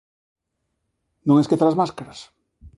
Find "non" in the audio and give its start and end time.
1.27-1.37